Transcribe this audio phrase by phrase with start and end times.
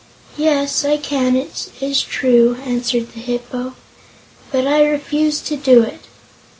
[0.35, 3.75] "Yes; I can, it is true," answered the Hip po;
[4.51, 5.99] "but I refuse to do it.